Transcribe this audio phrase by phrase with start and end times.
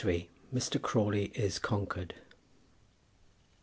[0.51, 0.81] MR.
[0.81, 2.15] CRAWLEY IS CONQUERED.